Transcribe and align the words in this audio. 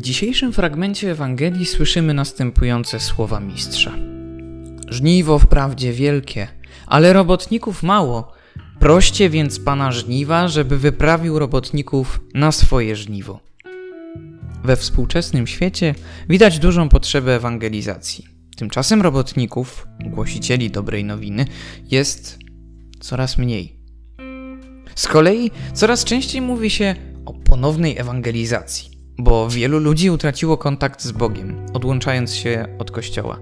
dzisiejszym 0.00 0.52
fragmencie 0.52 1.10
Ewangelii 1.10 1.66
słyszymy 1.66 2.14
następujące 2.14 3.00
słowa 3.00 3.40
mistrza. 3.40 3.92
Żniwo 4.88 5.38
wprawdzie 5.38 5.92
wielkie, 5.92 6.48
ale 6.86 7.12
robotników 7.12 7.82
mało. 7.82 8.32
Proście 8.80 9.30
więc 9.30 9.60
pana 9.60 9.92
żniwa, 9.92 10.48
żeby 10.48 10.78
wyprawił 10.78 11.38
robotników 11.38 12.20
na 12.34 12.52
swoje 12.52 12.96
żniwo. 12.96 13.40
We 14.64 14.76
współczesnym 14.76 15.46
świecie 15.46 15.94
widać 16.28 16.58
dużą 16.58 16.88
potrzebę 16.88 17.36
ewangelizacji. 17.36 18.24
Tymczasem 18.56 19.02
robotników, 19.02 19.86
głosicieli 20.00 20.70
dobrej 20.70 21.04
nowiny, 21.04 21.44
jest 21.90 22.38
coraz 23.00 23.38
mniej. 23.38 23.76
Z 24.94 25.06
kolei 25.06 25.50
coraz 25.74 26.04
częściej 26.04 26.40
mówi 26.40 26.70
się 26.70 26.94
o 27.26 27.32
ponownej 27.34 27.98
ewangelizacji, 27.98 28.91
bo 29.22 29.48
wielu 29.48 29.78
ludzi 29.78 30.10
utraciło 30.10 30.58
kontakt 30.58 31.02
z 31.02 31.12
Bogiem, 31.12 31.66
odłączając 31.72 32.34
się 32.34 32.66
od 32.78 32.90
Kościoła. 32.90 33.38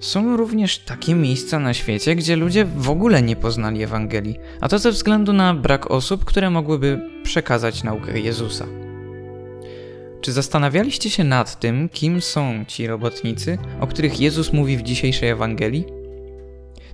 Są 0.00 0.36
również 0.36 0.78
takie 0.78 1.14
miejsca 1.14 1.58
na 1.58 1.74
świecie, 1.74 2.16
gdzie 2.16 2.36
ludzie 2.36 2.64
w 2.64 2.90
ogóle 2.90 3.22
nie 3.22 3.36
poznali 3.36 3.82
Ewangelii, 3.82 4.36
a 4.60 4.68
to 4.68 4.78
ze 4.78 4.92
względu 4.92 5.32
na 5.32 5.54
brak 5.54 5.90
osób, 5.90 6.24
które 6.24 6.50
mogłyby 6.50 7.00
przekazać 7.22 7.82
naukę 7.82 8.20
Jezusa. 8.20 8.66
Czy 10.20 10.32
zastanawialiście 10.32 11.10
się 11.10 11.24
nad 11.24 11.60
tym, 11.60 11.88
kim 11.88 12.20
są 12.20 12.64
ci 12.68 12.86
robotnicy, 12.86 13.58
o 13.80 13.86
których 13.86 14.20
Jezus 14.20 14.52
mówi 14.52 14.76
w 14.76 14.82
dzisiejszej 14.82 15.28
Ewangelii? 15.28 15.84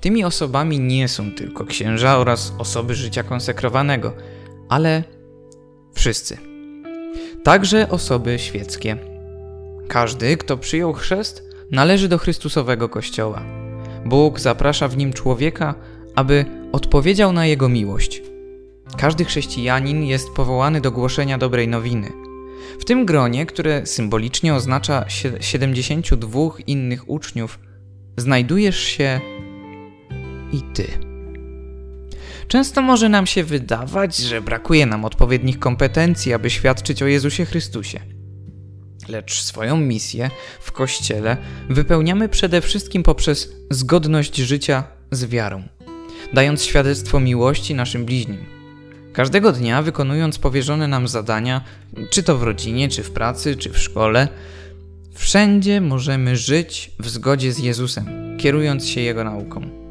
Tymi 0.00 0.24
osobami 0.24 0.80
nie 0.80 1.08
są 1.08 1.32
tylko 1.32 1.64
księża 1.64 2.18
oraz 2.18 2.54
osoby 2.58 2.94
życia 2.94 3.22
konsekrowanego, 3.22 4.12
ale 4.68 5.04
wszyscy. 5.94 6.51
Także 7.42 7.88
osoby 7.88 8.38
świeckie. 8.38 8.96
Każdy, 9.88 10.36
kto 10.36 10.56
przyjął 10.56 10.92
chrzest, 10.92 11.42
należy 11.70 12.08
do 12.08 12.18
Chrystusowego 12.18 12.88
Kościoła. 12.88 13.42
Bóg 14.04 14.40
zaprasza 14.40 14.88
w 14.88 14.96
nim 14.96 15.12
człowieka, 15.12 15.74
aby 16.14 16.44
odpowiedział 16.72 17.32
na 17.32 17.46
jego 17.46 17.68
miłość. 17.68 18.22
Każdy 18.96 19.24
chrześcijanin 19.24 20.02
jest 20.02 20.30
powołany 20.30 20.80
do 20.80 20.92
głoszenia 20.92 21.38
dobrej 21.38 21.68
nowiny. 21.68 22.12
W 22.80 22.84
tym 22.84 23.06
gronie, 23.06 23.46
które 23.46 23.86
symbolicznie 23.86 24.54
oznacza 24.54 25.04
72 25.40 26.40
innych 26.66 27.10
uczniów, 27.10 27.58
znajdujesz 28.16 28.78
się 28.78 29.20
i 30.52 30.62
ty. 30.74 31.11
Często 32.48 32.82
może 32.82 33.08
nam 33.08 33.26
się 33.26 33.44
wydawać, 33.44 34.16
że 34.16 34.40
brakuje 34.40 34.86
nam 34.86 35.04
odpowiednich 35.04 35.58
kompetencji, 35.58 36.32
aby 36.32 36.50
świadczyć 36.50 37.02
o 37.02 37.06
Jezusie 37.06 37.44
Chrystusie. 37.44 38.00
Lecz 39.08 39.42
swoją 39.42 39.76
misję 39.76 40.30
w 40.60 40.72
Kościele 40.72 41.36
wypełniamy 41.68 42.28
przede 42.28 42.60
wszystkim 42.60 43.02
poprzez 43.02 43.52
zgodność 43.70 44.36
życia 44.36 44.84
z 45.10 45.24
wiarą, 45.24 45.62
dając 46.32 46.64
świadectwo 46.64 47.20
miłości 47.20 47.74
naszym 47.74 48.04
bliźnim. 48.04 48.44
Każdego 49.12 49.52
dnia 49.52 49.82
wykonując 49.82 50.38
powierzone 50.38 50.88
nam 50.88 51.08
zadania, 51.08 51.64
czy 52.10 52.22
to 52.22 52.38
w 52.38 52.42
rodzinie, 52.42 52.88
czy 52.88 53.02
w 53.02 53.10
pracy, 53.10 53.56
czy 53.56 53.70
w 53.70 53.78
szkole, 53.78 54.28
wszędzie 55.14 55.80
możemy 55.80 56.36
żyć 56.36 56.90
w 56.98 57.08
zgodzie 57.08 57.52
z 57.52 57.58
Jezusem, 57.58 58.36
kierując 58.38 58.86
się 58.88 59.00
Jego 59.00 59.24
nauką. 59.24 59.81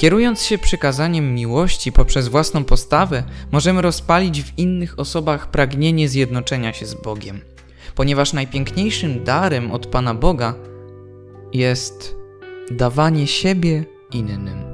Kierując 0.00 0.42
się 0.42 0.58
przykazaniem 0.58 1.34
miłości 1.34 1.92
poprzez 1.92 2.28
własną 2.28 2.64
postawę, 2.64 3.22
możemy 3.52 3.82
rozpalić 3.82 4.42
w 4.42 4.58
innych 4.58 4.98
osobach 4.98 5.50
pragnienie 5.50 6.08
zjednoczenia 6.08 6.72
się 6.72 6.86
z 6.86 6.94
Bogiem, 6.94 7.40
ponieważ 7.94 8.32
najpiękniejszym 8.32 9.24
darem 9.24 9.70
od 9.70 9.86
Pana 9.86 10.14
Boga 10.14 10.54
jest 11.52 12.16
dawanie 12.70 13.26
siebie 13.26 13.84
innym. 14.12 14.64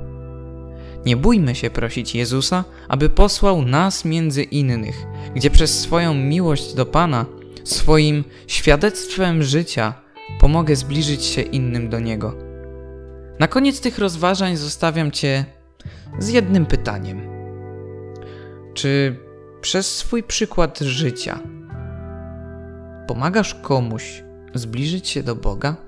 Nie 1.06 1.16
bójmy 1.16 1.54
się 1.54 1.70
prosić 1.70 2.14
Jezusa, 2.14 2.64
aby 2.88 3.08
posłał 3.08 3.62
nas 3.62 4.04
między 4.04 4.42
innych, 4.42 5.06
gdzie 5.34 5.50
przez 5.50 5.80
swoją 5.80 6.14
miłość 6.14 6.74
do 6.74 6.86
Pana, 6.86 7.26
swoim 7.64 8.24
świadectwem 8.46 9.42
życia, 9.42 9.94
pomogę 10.40 10.76
zbliżyć 10.76 11.24
się 11.24 11.42
innym 11.42 11.88
do 11.88 12.00
Niego. 12.00 12.45
Na 13.38 13.48
koniec 13.48 13.80
tych 13.80 13.98
rozważań 13.98 14.56
zostawiam 14.56 15.10
Cię 15.10 15.44
z 16.18 16.28
jednym 16.28 16.66
pytaniem. 16.66 17.20
Czy 18.74 19.16
przez 19.60 19.96
swój 19.96 20.22
przykład 20.22 20.78
życia 20.78 21.38
pomagasz 23.06 23.54
komuś 23.54 24.24
zbliżyć 24.54 25.08
się 25.08 25.22
do 25.22 25.36
Boga? 25.36 25.85